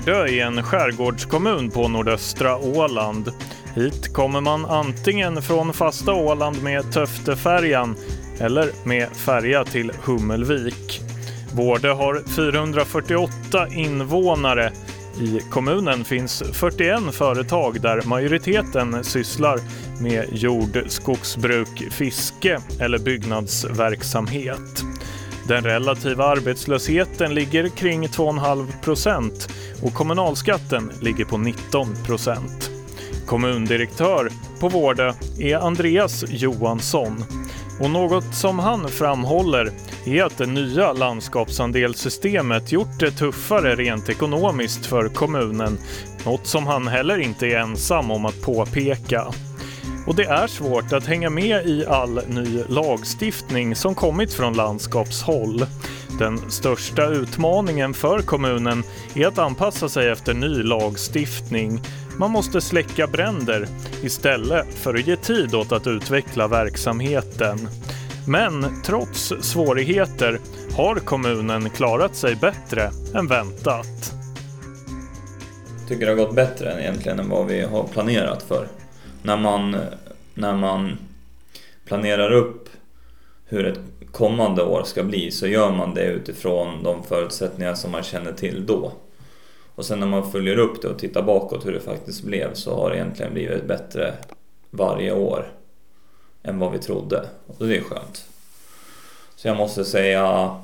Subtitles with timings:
[0.00, 3.32] Vårdö är en skärgårdskommun på nordöstra Åland.
[3.74, 7.96] Hit kommer man antingen från fasta Åland med Töftefärjan
[8.38, 11.00] eller med färja till Hummelvik.
[11.54, 14.72] Vårdö har 448 invånare.
[15.20, 19.60] I kommunen finns 41 företag där majoriteten sysslar
[20.02, 24.84] med jord, skogsbruk, fiske eller byggnadsverksamhet.
[25.48, 29.48] Den relativa arbetslösheten ligger kring 2,5 procent
[29.82, 32.70] och kommunalskatten ligger på 19 procent.
[33.26, 34.30] Kommundirektör
[34.60, 37.24] på Vårdö är Andreas Johansson.
[37.80, 39.72] Och något som han framhåller
[40.06, 45.78] är att det nya landskapsandelssystemet gjort det tuffare rent ekonomiskt för kommunen.
[46.24, 49.26] Något som han heller inte är ensam om att påpeka.
[50.10, 55.66] Och det är svårt att hänga med i all ny lagstiftning som kommit från landskapshåll.
[56.18, 58.82] Den största utmaningen för kommunen
[59.14, 61.80] är att anpassa sig efter ny lagstiftning.
[62.18, 63.68] Man måste släcka bränder
[64.02, 67.68] istället för att ge tid åt att utveckla verksamheten.
[68.26, 70.40] Men trots svårigheter
[70.76, 74.12] har kommunen klarat sig bättre än väntat.
[75.78, 78.66] Jag tycker det har gått bättre egentligen än vad vi har planerat för
[79.22, 79.76] när man,
[80.34, 80.98] när man
[81.84, 82.68] planerar upp
[83.44, 83.80] hur ett
[84.12, 88.66] kommande år ska bli så gör man det utifrån de förutsättningar som man känner till
[88.66, 88.92] då.
[89.74, 92.74] Och sen när man följer upp det och tittar bakåt hur det faktiskt blev så
[92.74, 94.14] har det egentligen blivit bättre
[94.70, 95.52] varje år
[96.42, 97.24] än vad vi trodde.
[97.46, 98.24] Och det är skönt.
[99.36, 100.56] Så jag måste säga,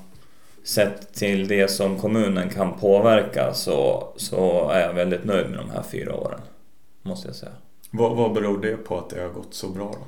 [0.65, 5.71] sett till det som kommunen kan påverka så, så är jag väldigt nöjd med de
[5.71, 6.41] här fyra åren.
[7.03, 7.53] Måste jag säga.
[7.97, 10.07] Vad, vad beror det på att det har gått så bra då?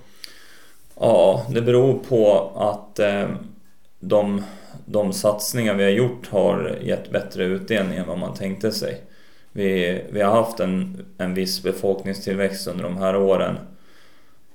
[0.94, 3.28] Ja, det beror på att eh,
[4.00, 4.42] de,
[4.84, 9.02] de satsningar vi har gjort har gett bättre utdelning än vad man tänkte sig.
[9.52, 13.58] Vi, vi har haft en, en viss befolkningstillväxt under de här åren.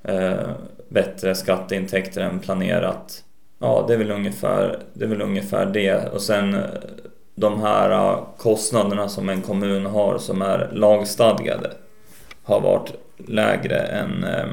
[0.04, 0.50] Eh,
[0.90, 3.24] bättre skatteintäkter än planerat.
[3.60, 5.06] Ja, det är väl ungefär det.
[5.06, 6.10] Är väl ungefär det.
[6.14, 6.62] Och sen eh,
[7.36, 11.72] de här eh, kostnaderna som en kommun har som är lagstadgade
[12.44, 14.50] har varit lägre än, eh,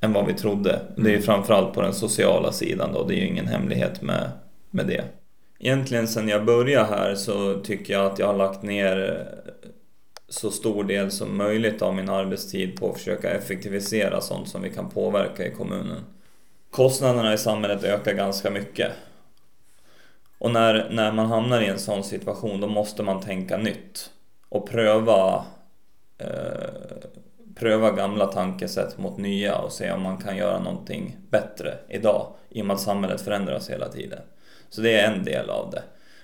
[0.00, 0.80] än vad vi trodde.
[0.96, 1.22] Det är ju mm.
[1.22, 4.30] framförallt på den sociala sidan då, det är ju ingen hemlighet med,
[4.70, 5.04] med det.
[5.58, 9.26] Egentligen sen jag började här så tycker jag att jag har lagt ner
[10.28, 14.70] så stor del som möjligt av min arbetstid på att försöka effektivisera sånt som vi
[14.70, 16.04] kan påverka i kommunen.
[16.70, 18.92] Kostnaderna i samhället ökar ganska mycket.
[20.38, 24.10] Och när, när man hamnar i en sån situation då måste man tänka nytt
[24.48, 25.44] och pröva
[26.18, 26.28] eh,
[27.54, 32.62] pröva gamla tankesätt mot nya och se om man kan göra någonting bättre idag i
[32.62, 34.20] och med att samhället förändras hela tiden.
[34.70, 35.82] Så det är en del av det.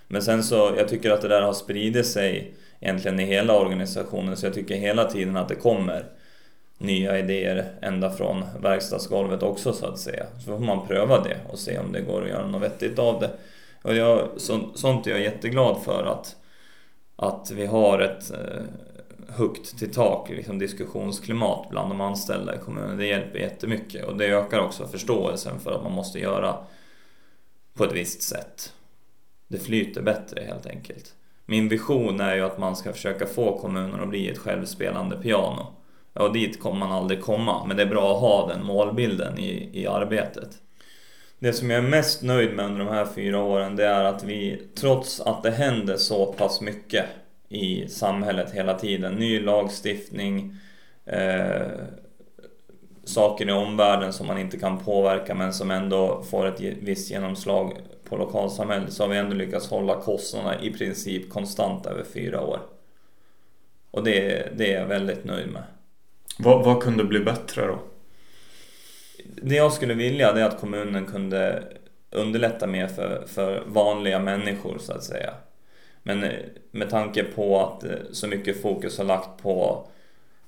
[0.08, 4.36] Men sen så, jag tycker att det där har spridit sig egentligen i hela organisationen
[4.36, 6.04] så jag tycker hela tiden att det kommer
[6.78, 10.26] nya idéer ända från verkstadsgolvet också så att säga.
[10.38, 13.20] Så får man pröva det och se om det går att göra något vettigt av
[13.20, 13.30] det.
[13.82, 16.36] Och jag, så, sånt är jag jätteglad för att,
[17.16, 18.62] att vi har ett eh,
[19.28, 22.98] högt till tak liksom diskussionsklimat bland de anställda i kommunen.
[22.98, 26.56] Det hjälper jättemycket och det ökar också förståelsen för att man måste göra
[27.74, 28.72] på ett visst sätt.
[29.48, 31.14] Det flyter bättre helt enkelt.
[31.46, 35.66] Min vision är ju att man ska försöka få kommunen att bli ett självspelande piano.
[36.12, 39.70] Ja, dit kommer man aldrig komma, men det är bra att ha den målbilden i,
[39.72, 40.48] i arbetet.
[41.38, 44.24] Det som jag är mest nöjd med under de här fyra åren, det är att
[44.24, 47.04] vi, trots att det händer så pass mycket
[47.48, 49.14] i samhället hela tiden.
[49.14, 50.56] Ny lagstiftning,
[51.06, 51.66] eh,
[53.04, 57.72] saker i omvärlden som man inte kan påverka men som ändå får ett visst genomslag
[58.04, 62.60] på lokalsamhället så har vi ändå lyckats hålla kostnaderna i princip konstant över fyra år.
[63.90, 65.62] Och det, det är jag väldigt nöjd med.
[66.38, 67.78] Vad, vad kunde bli bättre då?
[69.42, 71.62] Det jag skulle vilja det är att kommunen kunde
[72.10, 75.34] underlätta mer för, för vanliga människor så att säga.
[76.02, 76.30] Men eh,
[76.70, 79.86] med tanke på att eh, så mycket fokus har lagt på,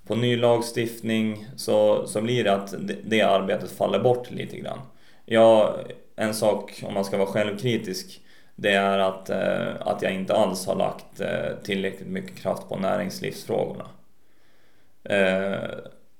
[0.07, 4.79] på ny lagstiftning så, så blir det att det, det arbetet faller bort lite grann.
[5.25, 5.77] Ja,
[6.17, 8.21] en sak om man ska vara självkritisk
[8.55, 11.21] det är att, eh, att jag inte alls har lagt
[11.63, 13.85] tillräckligt mycket kraft på näringslivsfrågorna.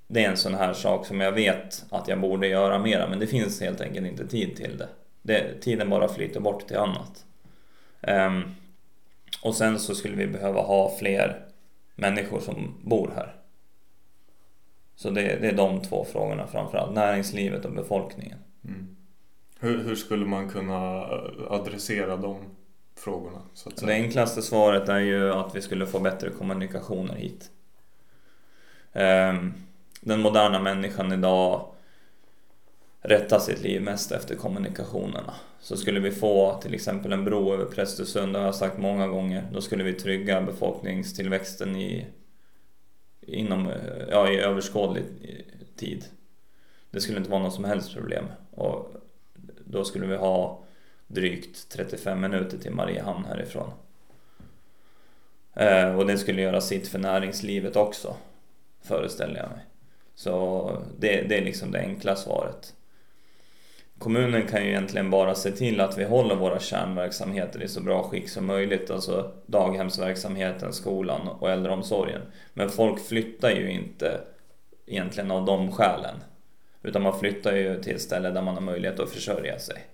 [0.07, 3.19] Det är en sån här sak som jag vet att jag borde göra mera men
[3.19, 4.89] det finns helt enkelt inte tid till det.
[5.23, 7.25] det tiden bara flyter bort till annat.
[8.03, 8.55] Ehm,
[9.43, 11.47] och sen så skulle vi behöva ha fler
[11.95, 13.35] människor som bor här.
[14.97, 18.39] Så det, det är de två frågorna framförallt, näringslivet och befolkningen.
[18.65, 18.97] Mm.
[19.61, 21.07] Hur, hur, skulle man kunna
[21.49, 22.37] adressera de
[22.97, 23.43] frågorna.
[23.81, 27.51] Det enklaste svaret är ju att vi skulle få bättre kommunikationer hit.
[28.93, 29.53] Ehm,
[30.01, 31.67] Den moderna människan idag
[33.01, 35.35] rätta sitt liv mest efter kommunikationerna.
[35.61, 39.07] Så skulle vi få till exempel en bro över Prästesund, det har jag sagt många
[39.07, 42.07] gånger, då skulle vi trygga befolkningstillväxten i,
[43.21, 43.73] inom,
[44.11, 45.05] ja, i överskådlig
[45.77, 46.05] tid.
[46.91, 48.25] Det skulle inte vara något som helst problem.
[48.51, 48.93] Och
[49.65, 50.65] då skulle vi ha
[51.07, 53.71] drygt 35 minuter till Mariehamn härifrån.
[55.55, 58.17] Eh, och det skulle göra sitt för näringslivet också,
[58.83, 59.67] föreställer jag mig.
[60.15, 62.75] Så det, det är liksom det enkla svaret.
[64.01, 68.03] Kommunen kan ju egentligen bara se till att vi håller våra kärnverksamheter i så bra
[68.03, 72.21] skick som möjligt, alltså daghemsverksamheten, skolan och äldreomsorgen.
[72.55, 74.21] Men folk flyttar ju inte
[74.87, 76.15] egentligen av de skälen.
[76.83, 79.85] Utan man flyttar ju till ett ställe där man har möjlighet att försörja sig.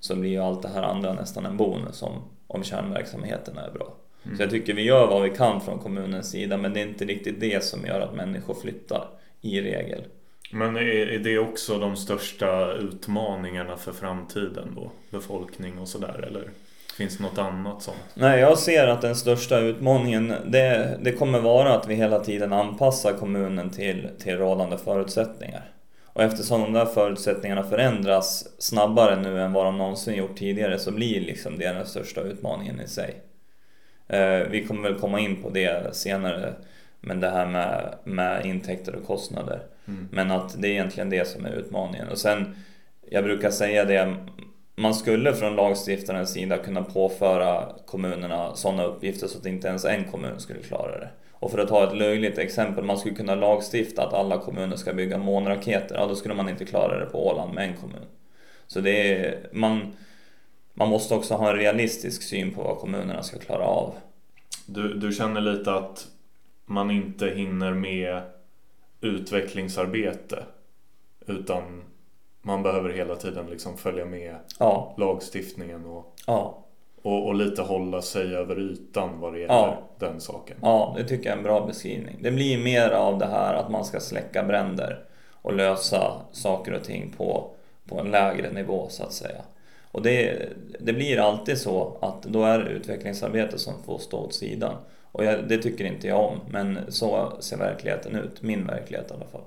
[0.00, 3.94] Så blir ju allt det här andra nästan en bonus om, om kärnverksamheten är bra.
[4.36, 7.04] Så jag tycker vi gör vad vi kan från kommunens sida men det är inte
[7.04, 9.08] riktigt det som gör att människor flyttar
[9.40, 10.04] i regel.
[10.52, 14.90] Men är, är det också de största utmaningarna för framtiden då?
[15.10, 16.50] Befolkning och sådär eller?
[16.96, 17.98] Finns det något annat sånt?
[18.14, 22.52] Nej, jag ser att den största utmaningen det, det kommer vara att vi hela tiden
[22.52, 25.72] anpassar kommunen till, till rådande förutsättningar.
[26.06, 30.90] Och eftersom de där förutsättningarna förändras snabbare nu än vad de någonsin gjort tidigare så
[30.90, 33.14] blir liksom det den största utmaningen i sig.
[34.08, 36.54] Eh, vi kommer väl komma in på det senare,
[37.00, 39.62] men det här med, med intäkter och kostnader.
[40.10, 42.08] Men att det är egentligen det som är utmaningen.
[42.08, 42.56] Och sen,
[43.10, 44.16] jag brukar säga det,
[44.76, 50.04] man skulle från lagstiftarens sida kunna påföra kommunerna sådana uppgifter så att inte ens en
[50.04, 51.08] kommun skulle klara det.
[51.32, 54.92] Och för att ta ett löjligt exempel, man skulle kunna lagstifta att alla kommuner ska
[54.92, 55.94] bygga månraketer.
[55.94, 58.06] Ja, då skulle man inte klara det på Åland med en kommun.
[58.66, 59.96] Så det är, man,
[60.74, 63.94] man måste också ha en realistisk syn på vad kommunerna ska klara av.
[64.66, 66.06] Du, du känner lite att
[66.66, 68.22] man inte hinner med
[69.02, 70.44] utvecklingsarbete
[71.26, 71.82] utan
[72.42, 76.58] man behöver hela tiden liksom följa med Ja, lagstiftningen och, ja,
[77.02, 79.78] och, och lite hålla sig över ytan vad det gäller Ja.
[79.98, 80.56] den saken.
[80.62, 82.16] ja, det tycker jag är en bra beskrivning.
[82.20, 86.84] Det blir mer av det här att man ska släcka bränder och lösa saker och
[86.84, 87.50] ting på,
[87.88, 89.42] på en lägre nivå så att säga.
[89.92, 90.48] Och det,
[90.80, 94.74] det blir alltid så att då är det utvecklingsarbete som får stå åt sidan.
[95.12, 98.42] Och jag, det tycker inte jag om, men så ser verkligheten ut.
[98.42, 99.44] Min verklighet i alla fall.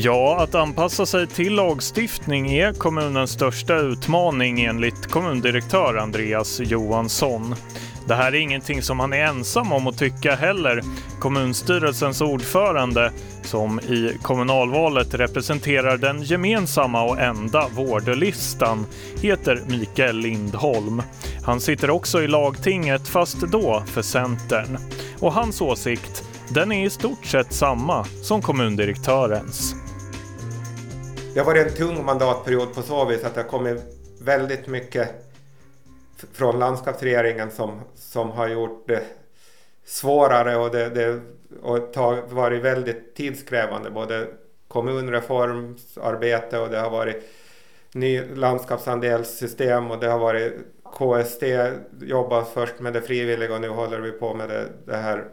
[0.00, 7.54] Ja, att anpassa sig till lagstiftning är kommunens största utmaning enligt kommundirektör Andreas Johansson.
[8.08, 10.82] Det här är ingenting som han är ensam om att tycka heller.
[11.20, 13.12] Kommunstyrelsens ordförande,
[13.42, 18.86] som i kommunalvalet representerar den gemensamma och enda vårdlistan,
[19.20, 21.02] heter Mikael Lindholm.
[21.44, 24.78] Han sitter också i lagtinget, fast då för Centern.
[25.20, 29.74] Och hans åsikt, den är i stort sett samma som kommundirektörens.
[31.34, 33.82] Det har varit en tung mandatperiod på så vis att det har kommit
[34.20, 35.27] väldigt mycket
[36.32, 39.02] från landskapsregeringen som, som har gjort det
[39.84, 41.20] svårare och det, det
[41.62, 43.90] och tag, varit väldigt tidskrävande.
[43.90, 44.26] Både
[44.68, 47.22] kommunreformsarbete och det har varit
[47.92, 50.52] ny landskapsandelssystem och det har varit
[50.84, 51.42] KST
[52.00, 55.24] jobbat först med det frivilliga och nu håller vi på med det, det här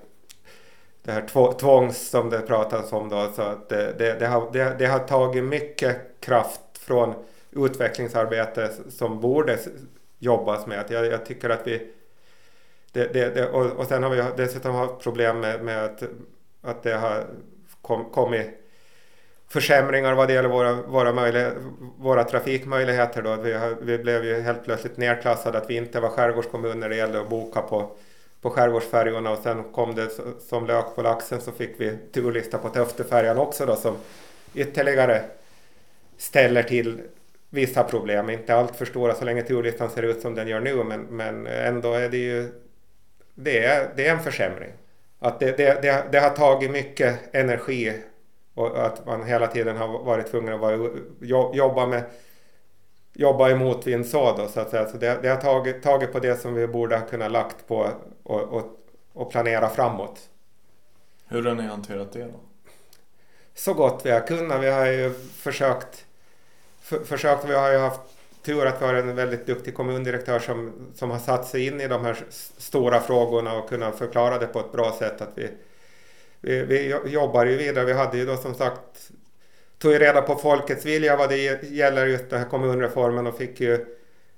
[1.06, 3.32] det här tvångs som det pratas om då.
[3.36, 7.14] Så att det, det, det, har, det, det har tagit mycket kraft från
[7.52, 9.58] utvecklingsarbete som borde
[10.26, 10.86] jobbas med.
[10.90, 11.92] Jag, jag tycker att vi...
[12.92, 16.04] Det, det, det, och, och sen har vi dessutom haft problem med, med att,
[16.62, 17.26] att det har
[17.82, 18.48] kom, kommit
[19.48, 21.52] försämringar vad det gäller våra, våra,
[21.98, 23.22] våra trafikmöjligheter.
[23.22, 23.36] Då.
[23.36, 26.96] Vi, har, vi blev ju helt plötsligt nedklassade att vi inte var skärgårdskommun när det
[26.96, 27.96] gällde att boka på
[28.46, 30.10] på skärgårdsfärjorna och sen kom det
[30.48, 33.96] som lök på laxen så fick vi turlista på Töftefärjan också då som
[34.56, 35.22] ytterligare
[36.18, 37.02] ställer till
[37.50, 38.30] vissa problem.
[38.30, 41.48] Inte allt för stora så länge turlistan ser ut som den gör nu men, men
[41.48, 42.52] ändå är det ju
[43.36, 44.72] det är, det är en försämring.
[45.20, 48.02] Att det, det, det, det har tagit mycket energi
[48.54, 50.90] och att man hela tiden har varit tvungen att vara,
[51.22, 52.04] jo- jobba med
[53.14, 54.86] jobba i motvind så då så att säga.
[54.90, 57.90] Så det, det har tagit, tagit på det som vi borde ha kunnat lagt på
[58.24, 58.80] och, och,
[59.14, 60.30] och planera framåt.
[61.28, 62.40] Hur har ni hanterat det då?
[63.54, 64.64] Så gott vi har kunnat.
[64.64, 66.06] Vi har ju försökt,
[66.86, 68.02] för, försökt vi har ju haft
[68.44, 71.88] tur att vi har en väldigt duktig kommundirektör som, som har satt sig in i
[71.88, 72.18] de här
[72.58, 75.22] stora frågorna och kunnat förklara det på ett bra sätt.
[75.22, 75.50] Att vi,
[76.42, 76.64] vi,
[77.04, 77.86] vi jobbar ju vidare.
[77.86, 79.12] Vi hade ju då som sagt
[79.78, 83.60] tog ju reda på folkets vilja vad det gäller just den här kommunreformen och fick
[83.60, 83.86] ju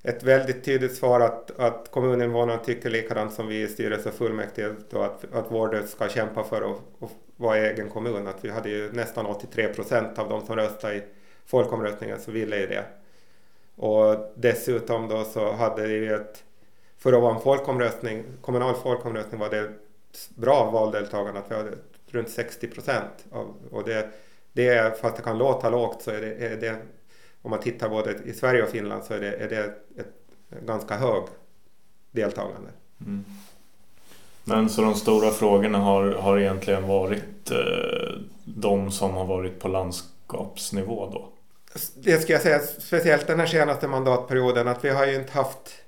[0.04, 4.75] ett väldigt tydligt svar att, att kommuninvånarna tycker likadant som vi i styrelse och fullmäktige
[4.89, 8.27] då att, att Vårdö ska kämpa för att, att vara egen kommun.
[8.27, 11.04] Att vi hade ju nästan 83 procent av de som röstade i
[11.48, 12.86] folkomröstningen så ville ju det.
[13.75, 16.44] Och dessutom då så hade vi ett,
[16.98, 19.70] för att vara en folkomröstning, kommunal folkomröstning var det
[20.36, 21.72] bra valdeltagande att vi hade
[22.08, 23.25] runt 60 procent.
[23.72, 24.10] Och det,
[24.54, 26.75] det fast det kan låta lågt så är det, är det
[27.42, 29.63] om man tittar både i Sverige och Finland så är det, är det
[30.01, 30.13] ett,
[30.66, 31.24] ganska hög
[32.12, 32.70] deltagande.
[33.01, 33.25] Mm.
[34.44, 39.68] Men så de stora frågorna har, har egentligen varit eh, de som har varit på
[39.68, 41.30] landskapsnivå då?
[41.96, 45.84] Det ska jag säga, speciellt den här senaste mandatperioden, att vi har ju inte haft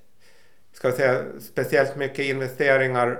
[0.79, 3.19] ska jag säga, speciellt mycket investeringar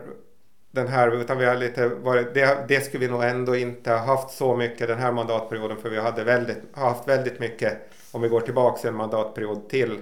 [0.72, 3.98] den här, utan vi har lite varit, det, det skulle vi nog ändå inte ha
[3.98, 7.78] haft så mycket den här mandatperioden, för vi hade väldigt, haft väldigt mycket,
[8.12, 10.00] om vi går tillbaka en mandatperiod till,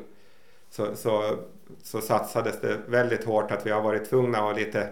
[0.70, 1.36] så, så,
[1.84, 4.90] så satsades det väldigt hårt att vi har varit tvungna att lite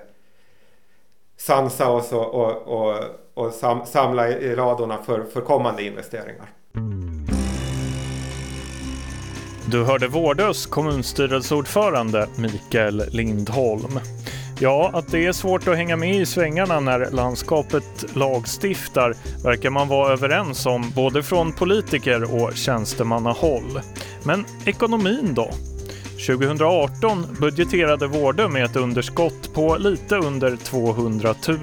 [1.37, 3.03] sansa oss och, och, och,
[3.33, 6.54] och sam, samla i ladorna för, för kommande investeringar.
[9.67, 13.99] Du hörde Vårdös kommunstyrelseordförande Mikael Lindholm.
[14.59, 19.87] Ja, att det är svårt att hänga med i svängarna när landskapet lagstiftar verkar man
[19.87, 23.81] vara överens om både från politiker och tjänstemannahåll.
[24.23, 25.51] Men ekonomin då?
[26.15, 31.57] 2018 budgeterade Vårdö med ett underskott på lite under 200 000.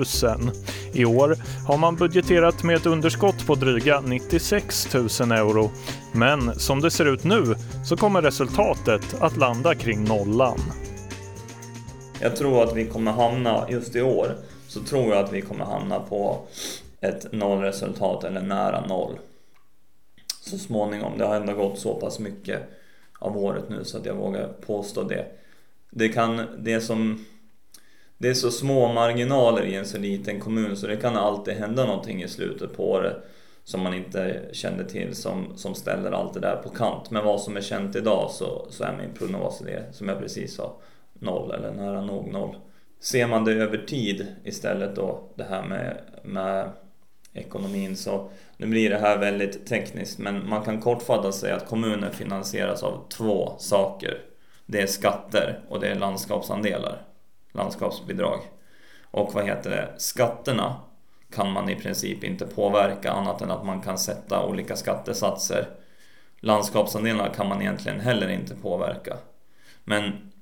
[0.92, 5.70] I år har man budgeterat med ett underskott på dryga 96 000 euro.
[6.12, 7.54] Men som det ser ut nu
[7.84, 10.60] så kommer resultatet att landa kring nollan.
[12.20, 14.36] Jag tror att vi kommer hamna, just i år,
[14.68, 16.38] så tror jag att vi kommer hamna på
[17.00, 19.18] ett nollresultat eller nära noll.
[20.40, 22.62] Så småningom, det har ändå gått så pass mycket
[23.22, 25.26] av året nu så att jag vågar påstå det.
[25.90, 27.24] Det kan, det som
[28.18, 31.86] det är så små marginaler i en så liten kommun så det kan alltid hända
[31.86, 33.16] någonting i slutet på året
[33.64, 37.10] som man inte kände till som, som ställer allt det där på kant.
[37.10, 40.54] Men vad som är känt idag så, så är min prognos det som jag precis
[40.54, 40.76] sa,
[41.14, 42.56] noll eller nära nog noll.
[43.00, 46.70] Ser man det över tid istället då, det här med, med
[47.34, 52.12] ekonomin så nu blir det här väldigt tekniskt men man kan kortfattat säga att kommunen
[52.12, 54.18] finansieras av två saker.
[54.66, 57.02] Det är skatter och det är landskapsandelar,
[57.52, 58.40] landskapsbidrag.
[59.10, 60.76] Och vad heter det, skatterna
[61.34, 65.68] kan man i princip inte påverka annat än att man kan sätta olika skattesatser.
[66.40, 69.16] Landskapsandelarna kan man egentligen heller inte påverka.
[69.84, 70.32] Men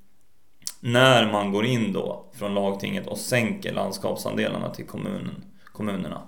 [0.79, 6.21] när man går in då från lagtinget och sänker landskapsandelarna till kommunen, kommunerna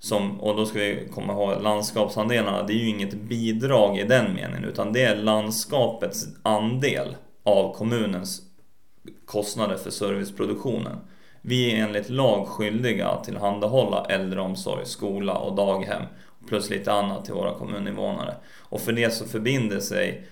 [0.00, 4.34] som, och då ska vi komma ihåg landskapsandelarna, det är ju inget bidrag i den
[4.34, 8.42] meningen utan det är landskapets andel av kommunens
[9.24, 10.96] kostnader för serviceproduktionen.
[11.42, 16.02] Vi är enligt lag skyldiga att tillhandahålla äldreomsorg, skola och daghem
[16.48, 18.34] plus lite annat till våra kommuninvånare.
[18.58, 20.26] Och för det så förbinder sig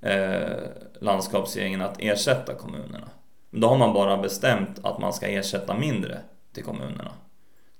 [0.00, 0.56] eh,
[1.00, 3.08] landskapsregeringen att ersätta kommunerna.
[3.50, 6.18] Då har man bara bestämt att man ska ersätta mindre
[6.52, 7.12] till kommunerna.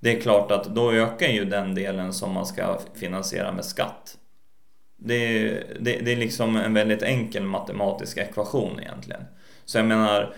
[0.03, 4.19] Det är klart att då ökar ju den delen som man ska finansiera med skatt.
[4.97, 9.23] Det är, det, det är liksom en väldigt enkel matematisk ekvation egentligen.
[9.65, 10.35] Så jag menar,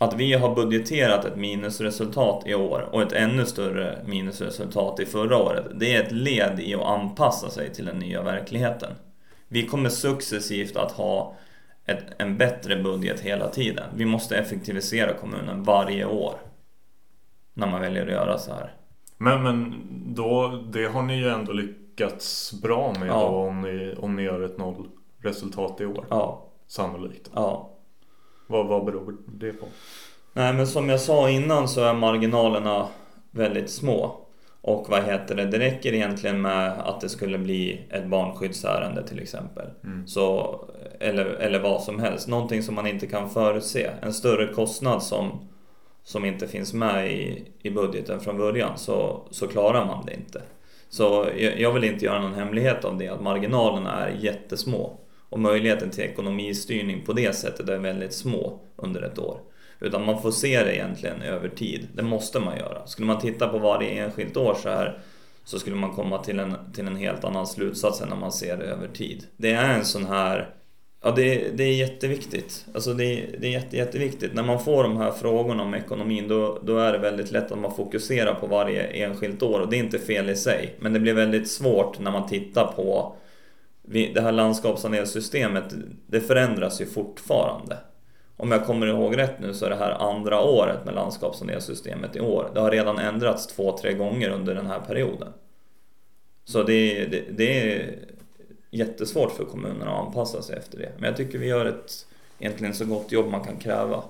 [0.00, 5.36] att vi har budgeterat ett minusresultat i år och ett ännu större minusresultat i förra
[5.36, 8.92] året, det är ett led i att anpassa sig till den nya verkligheten.
[9.48, 11.36] Vi kommer successivt att ha
[11.86, 13.90] ett, en bättre budget hela tiden.
[13.96, 16.34] Vi måste effektivisera kommunen varje år
[17.54, 18.74] när man väljer att göra så här.
[19.18, 19.74] Men, men
[20.14, 23.20] då, det har ni ju ändå lyckats bra med ja.
[23.20, 26.06] då, om, ni, om ni gör ett nollresultat i år.
[26.10, 26.46] Ja.
[26.66, 27.30] Sannolikt.
[27.34, 27.70] Ja.
[28.46, 29.66] Vad, vad beror det på?
[30.32, 32.88] Nej men som jag sa innan så är marginalerna
[33.30, 34.20] väldigt små.
[34.60, 39.20] Och vad heter det, det räcker egentligen med att det skulle bli ett barnskyddsärende till
[39.20, 39.66] exempel.
[39.84, 40.06] Mm.
[40.06, 40.58] Så,
[41.00, 43.90] eller, eller vad som helst, någonting som man inte kan förutse.
[44.02, 45.48] En större kostnad som
[46.04, 50.42] som inte finns med i, i budgeten från början så, så klarar man det inte.
[50.88, 54.98] Så jag, jag vill inte göra någon hemlighet av det, att marginalerna är jättesmå.
[55.28, 59.40] Och möjligheten till ekonomistyrning på det sättet är väldigt små under ett år.
[59.80, 61.88] Utan man får se det egentligen över tid.
[61.94, 62.86] Det måste man göra.
[62.86, 64.98] Skulle man titta på varje enskilt år så här
[65.44, 68.56] så skulle man komma till en, till en helt annan slutsats än när man ser
[68.56, 69.26] det över tid.
[69.36, 70.54] Det är en sån här
[71.06, 72.66] Ja, det, det är jätteviktigt.
[72.74, 74.34] Alltså det, det är jätte, jätteviktigt.
[74.34, 77.58] När man får de här frågorna om ekonomin då, då är det väldigt lätt att
[77.58, 80.74] man fokuserar på varje enskilt år och det är inte fel i sig.
[80.78, 83.16] Men det blir väldigt svårt när man tittar på
[83.82, 85.64] det här landskapssaneringssystemet.
[86.06, 87.76] Det förändras ju fortfarande.
[88.36, 92.20] Om jag kommer ihåg rätt nu så är det här andra året med landskapssaneringssystemet i
[92.20, 92.50] år.
[92.54, 95.32] Det har redan ändrats två, tre gånger under den här perioden.
[96.44, 97.98] Så det, det, det är
[98.74, 100.92] jättesvårt för kommunerna att anpassa sig efter det.
[100.96, 102.06] Men jag tycker vi gör ett
[102.38, 104.04] egentligen så gott jobb man kan kräva.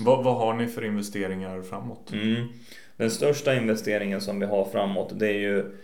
[0.00, 2.12] Vad, vad har ni för investeringar framåt?
[2.12, 2.48] Mm.
[2.96, 5.76] Den största investeringen som vi har framåt det är ju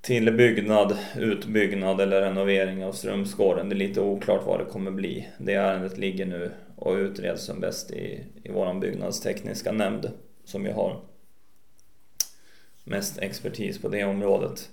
[0.00, 3.68] tillbyggnad, utbyggnad eller renovering av Strömsgården.
[3.68, 5.28] Det är lite oklart vad det kommer bli.
[5.38, 10.10] Det ärendet ligger nu och utreds som bäst i, i vår byggnadstekniska nämnd
[10.44, 11.00] som vi har
[12.84, 14.70] mest expertis på det området.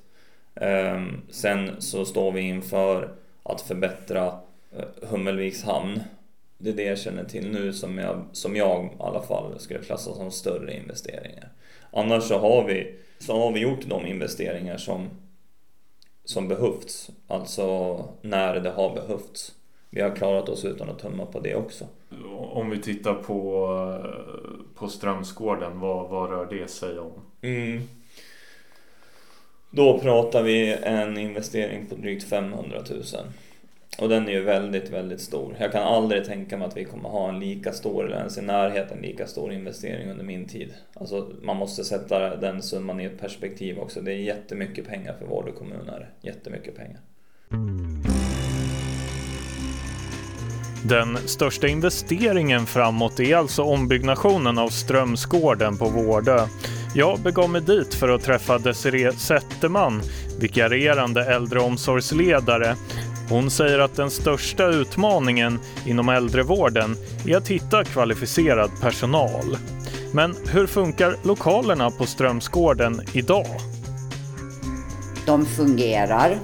[0.60, 3.10] Ehm, sen så står vi inför
[3.44, 4.26] att förbättra
[4.78, 6.00] eh, Hummelviks hamn.
[6.58, 9.80] Det är det jag känner till nu som jag, som jag i alla fall skulle
[9.80, 11.50] klassa som större investeringar.
[11.92, 15.10] Annars så har vi, så har vi gjort de investeringar som,
[16.24, 17.10] som behövts.
[17.28, 19.56] Alltså när det har behövts.
[19.90, 21.86] Vi har klarat oss utan att tumma på det också.
[22.38, 23.68] Om vi tittar på,
[24.76, 27.12] på Strömsgården, vad, vad rör det sig om?
[27.42, 27.82] Mm.
[29.72, 33.04] Då pratar vi en investering på drygt 500 000.
[33.98, 35.56] Och den är ju väldigt, väldigt stor.
[35.60, 38.42] Jag kan aldrig tänka mig att vi kommer ha en lika stor, eller ens i
[38.42, 40.74] närheten lika stor investering under min tid.
[40.94, 44.02] Alltså man måste sätta den summan i ett perspektiv också.
[44.02, 46.10] Det är jättemycket pengar för Vård kommuner.
[46.22, 47.00] Jättemycket pengar.
[50.86, 56.48] Den största investeringen framåt är alltså ombyggnationen av Strömsgården på Vårdö.
[56.94, 60.02] Jag begav mig dit för att träffa Desiree Zetterman,
[60.40, 62.76] vikarierande äldreomsorgsledare.
[63.30, 66.96] Hon säger att den största utmaningen inom äldrevården
[67.28, 69.58] är att hitta kvalificerad personal.
[70.14, 73.48] Men hur funkar lokalerna på Strömsgården idag?
[75.26, 76.40] De fungerar,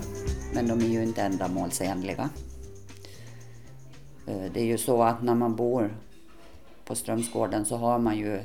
[0.53, 2.29] men de är ju inte ändamålsenliga.
[4.27, 5.89] Eh, det är ju så att när man bor
[6.85, 8.39] på Strömsgården så har man ju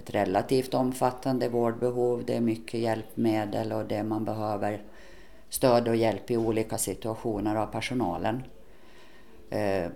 [0.00, 2.24] ett relativt omfattande vårdbehov.
[2.26, 4.82] Det är mycket hjälpmedel och det man behöver
[5.48, 8.42] stöd och hjälp i olika situationer av personalen.
[9.50, 9.90] Eh,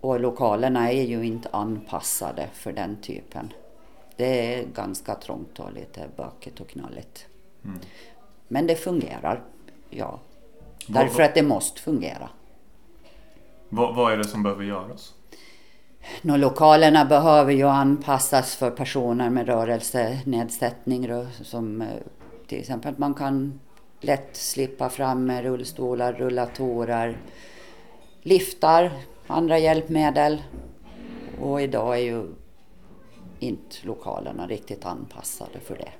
[0.00, 3.52] och lokalerna är ju inte anpassade för den typen.
[4.16, 7.26] Det är ganska trångt och lite bökigt och knalligt.
[7.64, 7.78] Mm.
[8.48, 9.42] Men det fungerar,
[9.90, 10.20] ja.
[10.88, 12.28] Därför att det måste fungera.
[13.68, 15.14] Vad, vad är det som behöver göras?
[16.22, 21.08] Nå, lokalerna behöver ju anpassas för personer med rörelsenedsättning.
[21.42, 21.88] Som eh,
[22.46, 23.60] till exempel att man kan
[24.00, 27.18] lätt slippa fram med rullstolar, rullatorer,
[28.22, 28.92] liftar,
[29.26, 30.42] andra hjälpmedel.
[31.40, 32.26] Och idag är ju
[33.38, 35.92] inte lokalerna riktigt anpassade för det.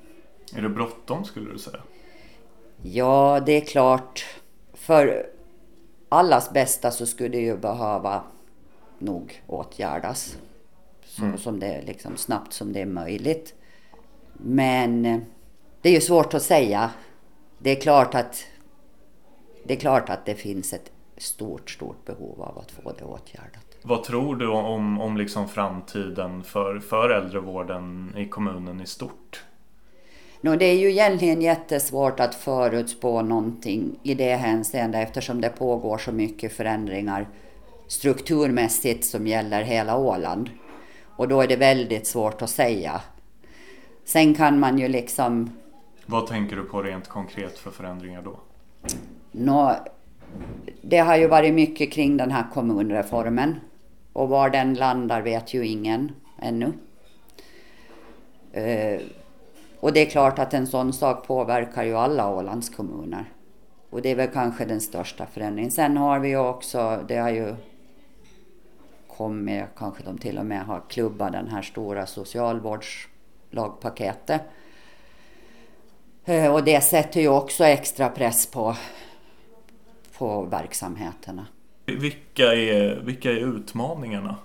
[0.59, 1.81] Är det bråttom skulle du säga?
[2.83, 4.25] Ja, det är klart.
[4.73, 5.27] För
[6.09, 8.23] allas bästa så skulle det ju behöva
[8.99, 10.39] nog åtgärdas.
[11.05, 11.39] Så mm.
[11.39, 13.55] som det liksom snabbt som det är möjligt.
[14.33, 15.19] Men eh,
[15.81, 16.91] det är ju svårt att säga.
[17.59, 18.47] Det är klart att
[19.65, 23.65] det, är klart att det finns ett stort, stort behov av att få det åtgärdat.
[23.83, 29.45] Vad tror du om, om liksom framtiden för, för äldrevården i kommunen i stort?
[30.41, 35.99] No, det är ju egentligen jättesvårt att förutspå någonting i det hänseendet eftersom det pågår
[35.99, 37.29] så mycket förändringar
[37.87, 40.51] strukturmässigt som gäller hela Åland.
[41.17, 43.01] Och då är det väldigt svårt att säga.
[44.05, 45.51] Sen kan man ju liksom...
[46.07, 48.41] Vad tänker du på rent konkret för förändringar då?
[49.33, 49.77] Nå,
[50.83, 53.61] det har ju varit mycket kring den här kommunreformen.
[54.13, 56.73] Och var den landar vet ju ingen ännu.
[58.57, 59.01] Uh,
[59.81, 63.33] och det är klart att en sån sak påverkar ju alla Ålands kommuner.
[63.91, 65.71] Och det är väl kanske den största förändringen.
[65.71, 67.55] Sen har vi ju också, det har ju
[69.17, 74.43] kommit, kanske de till och med har klubbat den här stora socialvårdslagpaketet.
[76.25, 78.77] Eh, och det sätter ju också extra press på,
[80.19, 81.47] på verksamheterna.
[81.87, 84.37] Vilka är, vilka är utmaningarna?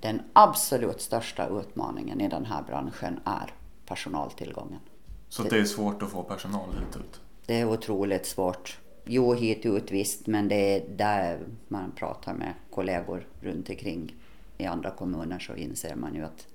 [0.00, 3.52] Den absolut största utmaningen i den här branschen är
[3.86, 4.80] personaltillgången.
[5.28, 7.20] Så det är svårt att få personal hit ut?
[7.46, 8.78] Det är otroligt svårt.
[9.10, 14.14] Jo, hit ut visst, men det är där man pratar med kollegor runt omkring
[14.58, 16.46] i andra kommuner så inser man ju att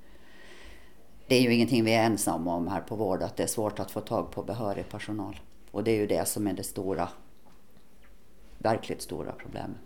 [1.28, 3.80] det är ju ingenting vi är ensamma om här på vård, att det är svårt
[3.80, 5.40] att få tag på behörig personal.
[5.72, 7.10] Och det är ju det som är det stora,
[8.58, 9.78] verkligt stora problemet.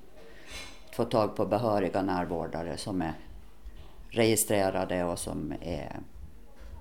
[0.89, 3.13] Att få tag på behöriga närvårdare som är
[4.09, 5.99] registrerade och som är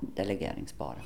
[0.01, 1.03] delegeringsbara.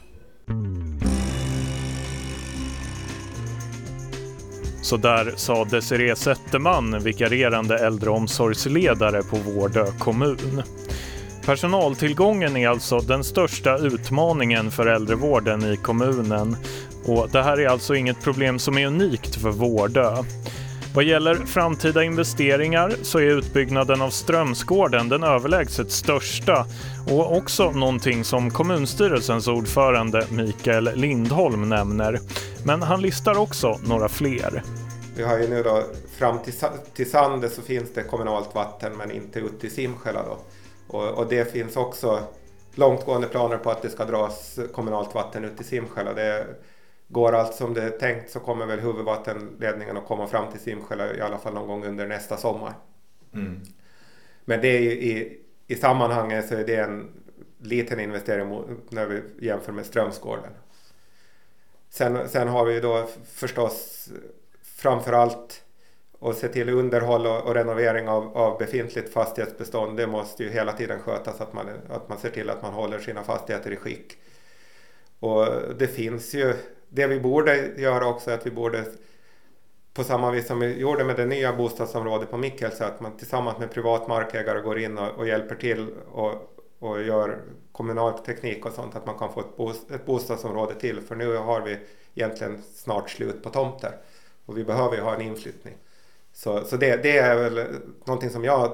[4.83, 10.63] Så där sa Desiree Zetterman, vikarierande äldreomsorgsledare på Vårdö kommun.
[11.47, 16.57] Personaltillgången är alltså den största utmaningen för äldrevården i kommunen
[17.05, 20.17] och det här är alltså inget problem som är unikt för Vårdö.
[20.95, 26.67] Vad gäller framtida investeringar så är utbyggnaden av Strömsgården den överlägset största
[27.11, 32.19] och också någonting som kommunstyrelsens ordförande Mikael Lindholm nämner.
[32.65, 34.63] Men han listar också några fler.
[35.17, 35.85] Vi har ju nu då
[36.19, 36.55] fram till,
[36.95, 40.39] till Sande så finns det kommunalt vatten men inte ut till Simskälla då.
[40.97, 42.21] Och, och, det finns också
[42.75, 46.13] långtgående planer på att det ska dras kommunalt vatten ut till Simskälla.
[46.13, 46.47] Det
[47.11, 51.15] går allt som det är tänkt så kommer väl huvudvattenledningen att komma fram till Simsjäla
[51.15, 52.75] i alla fall någon gång under nästa sommar.
[53.35, 53.61] Mm.
[54.45, 57.09] Men det är ju i, i sammanhanget så är det en
[57.59, 60.53] liten investering när vi jämför med Strömsgården.
[61.91, 64.09] Sen, sen har vi då förstås
[64.63, 65.65] framförallt
[66.21, 69.97] att se till underhåll och, och renovering av, av, befintligt fastighetsbestånd.
[69.97, 72.99] Det måste ju hela tiden skötas att man, att man ser till att man håller
[72.99, 74.19] sina fastigheter i skick.
[75.21, 75.47] Och
[75.79, 76.55] det finns ju,
[76.91, 78.85] det vi borde göra också är att vi borde
[79.95, 83.59] på samma vis som vi gjorde med det nya bostadsområdet på Mikkelse, att man tillsammans
[83.59, 87.39] med privat markägare går in och, och hjälper till och, och gör
[87.73, 91.01] kommunal teknik och sånt, att man kan få ett, bost, ett bostadsområde till.
[91.01, 91.79] För nu har vi
[92.15, 93.97] egentligen snart slut på tomter
[94.47, 95.75] och vi behöver ju ha en inflyttning.
[96.33, 97.67] Så, så det, det, är väl
[98.05, 98.73] någonting som jag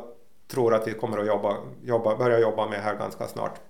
[0.48, 3.60] tror att vi kommer att jobba, jobba, börja jobba med här ganska snart.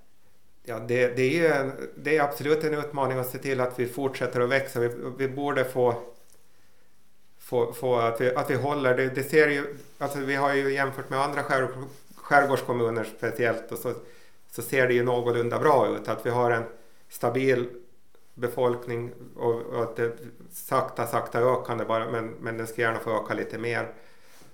[0.69, 4.41] Ja, det, det, är, det är absolut en utmaning att se till att vi fortsätter
[4.41, 4.81] att växa.
[4.81, 6.03] Vi, vi borde få,
[7.39, 9.09] få, få att, vi, att vi håller det.
[9.09, 11.69] det ser ju, alltså vi har ju jämfört med andra skär,
[12.15, 13.95] skärgårdskommuner speciellt och så,
[14.51, 16.09] så ser det ju någorlunda bra ut.
[16.09, 16.65] Att vi har en
[17.09, 17.69] stabil
[18.35, 20.13] befolkning och, och att det
[20.53, 23.89] sakta, sakta ökande bara, men, men den ska gärna få öka lite mer.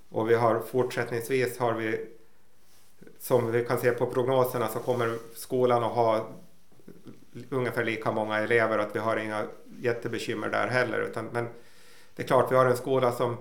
[0.09, 2.07] Och vi har fortsättningsvis har vi,
[3.23, 6.29] som vi kan se på prognoserna, så kommer skolan att ha
[7.51, 9.45] ungefär lika många elever och att vi har inga
[9.81, 11.01] jättebekymmer där heller.
[11.01, 11.49] Utan, men
[12.17, 13.37] det är klart, vi har en skola som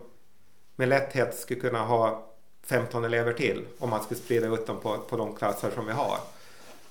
[0.76, 2.28] med lätthet skulle kunna ha
[2.64, 5.92] 15 elever till om man skulle sprida ut dem på, på de klasser som vi
[5.92, 6.18] har.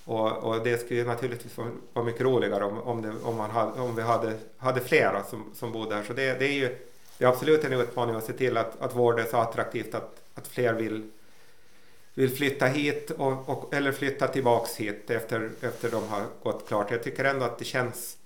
[0.04, 1.56] Och, och, det skulle naturligtvis
[1.92, 5.44] vara mycket roligare om, om, det, om, man hade, om vi hade, hade flera som,
[5.54, 6.02] som bodde här.
[6.02, 6.76] Så det, det är ju
[7.18, 10.22] det är absolut en utmaning att se till att, att vård är så attraktivt att,
[10.34, 11.10] att fler vill,
[12.14, 16.90] vill flytta hit och, och, eller flytta tillbaks hit efter, efter de har gått klart.
[16.90, 18.16] Jag tycker ändå att det känns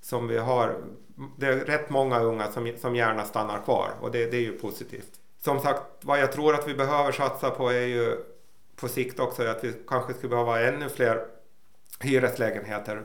[0.00, 0.76] som vi har,
[1.36, 4.58] det är rätt många unga som, som gärna stannar kvar och det, det är ju
[4.58, 5.20] positivt.
[5.38, 8.16] Som sagt, vad jag tror att vi behöver satsa på är ju
[8.76, 11.26] på sikt också att vi kanske skulle behöva ännu fler
[12.00, 13.04] hyreslägenheter.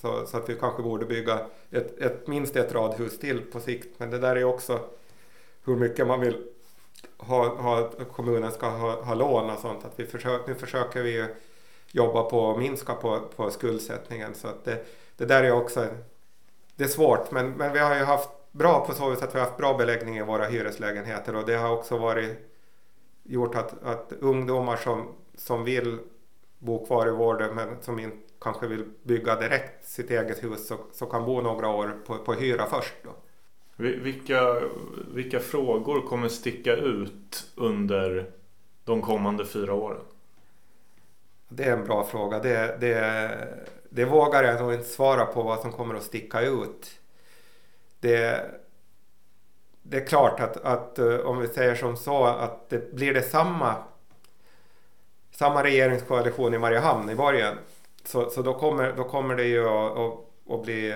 [0.00, 3.98] Så, så att vi kanske borde bygga ett, ett, minst ett radhus till på sikt.
[3.98, 4.80] Men det där är också
[5.64, 6.48] hur mycket man vill
[7.18, 9.84] ha, ha kommunen ska ha, ha lån och sånt.
[9.84, 11.26] Att vi försöker, nu försöker vi
[11.92, 14.34] jobba på att minska på, på skuldsättningen.
[14.34, 15.86] Så att det, det där är också
[16.76, 17.30] det är svårt.
[17.30, 19.74] Men, men vi har ju haft bra på så vis att vi har haft bra
[19.74, 22.52] beläggning i våra hyreslägenheter och det har också varit
[23.22, 25.98] gjort att, att ungdomar som, som vill
[26.58, 30.76] bo kvar i vården men som inte kanske vill bygga direkt sitt eget hus så,
[30.92, 32.94] så kan bo några år på, på hyra först.
[33.02, 33.10] Då.
[33.76, 34.60] Vilka,
[35.14, 38.30] vilka frågor kommer sticka ut under
[38.84, 40.00] de kommande fyra åren?
[41.48, 42.38] Det är en bra fråga.
[42.38, 47.00] Det, det, det vågar jag nog inte svara på vad som kommer att sticka ut.
[48.00, 48.50] Det,
[49.82, 53.22] det är klart att, att eh, om vi säger som så att det blir det
[53.22, 53.74] samma
[55.30, 57.58] samma regeringskoalition i Mariehamn i början
[58.04, 60.18] så, så då, kommer, då kommer det ju att, att,
[60.50, 60.94] att bli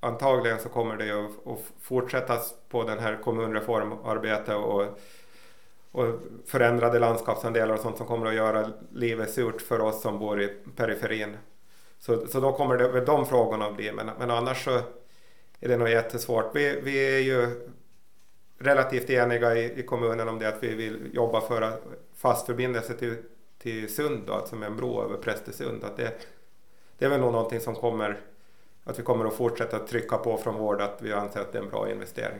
[0.00, 4.84] antagligen så kommer det ju att fortsätta på den här kommunreformarbetet och,
[5.92, 10.42] och förändrade landskapsandelar och sånt som kommer att göra livet surt för oss som bor
[10.42, 11.36] i periferin.
[11.98, 14.80] Så, så då kommer det väl de frågorna att bli, men, men annars så
[15.60, 16.50] är det nog jättesvårt.
[16.54, 17.68] Vi, vi är ju
[18.58, 21.72] relativt eniga i, i kommunen om det att vi vill jobba för
[22.14, 23.16] fast förbindelse till,
[23.58, 25.84] till Sund, då, alltså med en bro över Prästesund.
[25.84, 26.12] Att det,
[26.98, 28.20] det är väl nog någonting som kommer
[28.86, 31.62] att vi kommer att fortsätta trycka på från vård att vi anser att det är
[31.62, 32.38] en bra investering.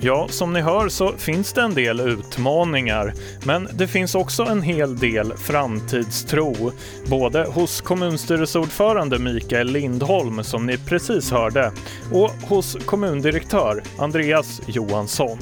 [0.00, 3.14] Ja, som ni hör så finns det en del utmaningar,
[3.46, 6.54] men det finns också en hel del framtidstro.
[7.10, 11.72] Både hos kommunstyrelseordförande Mikael Lindholm, som ni precis hörde,
[12.12, 15.38] och hos kommundirektör Andreas Johansson.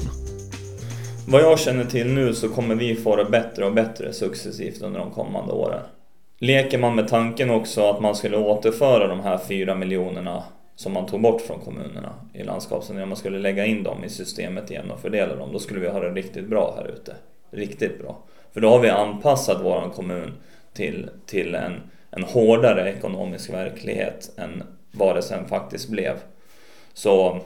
[1.27, 4.99] Vad jag känner till nu så kommer vi få det bättre och bättre successivt under
[4.99, 5.81] de kommande åren.
[6.43, 10.43] Leker man med tanken också att man skulle återföra de här fyra miljonerna
[10.75, 14.71] som man tog bort från kommunerna i landskapssanering, man skulle lägga in dem i systemet
[14.71, 17.15] igen och fördela dem, då skulle vi ha det riktigt bra här ute.
[17.51, 18.17] Riktigt bra.
[18.53, 20.33] För då har vi anpassat vår kommun
[20.73, 26.13] till, till en, en hårdare ekonomisk verklighet än vad det sen faktiskt blev.
[26.93, 27.39] Så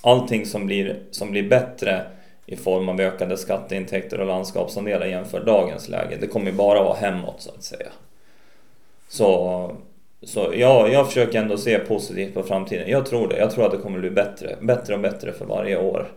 [0.00, 2.02] allting som blir, som blir bättre
[2.46, 6.96] i form av ökade skatteintäkter och landskapsandelar jämfört dagens läge, det kommer ju bara vara
[6.96, 7.88] hemåt så att säga.
[9.08, 9.70] Så,
[10.22, 12.90] så ja, jag försöker ändå se positivt på framtiden.
[12.90, 13.36] Jag tror det.
[13.36, 16.08] Jag tror att det kommer bli bättre, bättre och bättre för varje år.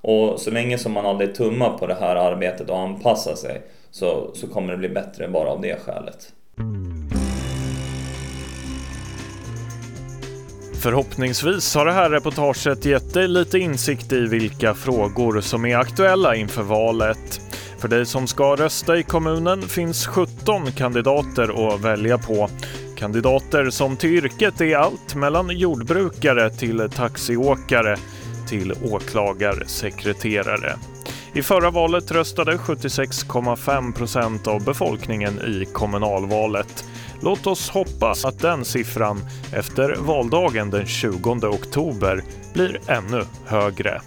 [0.00, 4.30] Och så länge som man aldrig tummar på det här arbetet och anpassar sig så,
[4.34, 6.32] så kommer det bli bättre bara av det skälet.
[10.84, 16.36] Förhoppningsvis har det här reportaget gett dig lite insikt i vilka frågor som är aktuella
[16.36, 17.40] inför valet.
[17.78, 22.48] För dig som ska rösta i kommunen finns 17 kandidater att välja på.
[22.96, 27.96] Kandidater som till yrket är allt mellan jordbrukare till taxiåkare
[28.48, 30.76] till åklagarsekreterare.
[31.32, 36.84] I förra valet röstade 76,5 procent av befolkningen i kommunalvalet.
[37.24, 39.20] Låt oss hoppas att den siffran
[39.52, 44.00] efter valdagen den 20 oktober blir ännu högre.